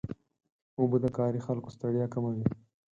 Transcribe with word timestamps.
اوبه 0.79 0.97
د 1.03 1.05
کاري 1.17 1.39
خلکو 1.47 1.69
ستړیا 1.75 2.05
کموي. 2.13 2.43